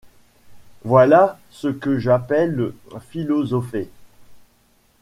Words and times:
Voilà 0.83 1.37
ce 1.51 1.67
que 1.67 1.99
j’appelle 1.99 2.73
philosopher. 3.11 3.87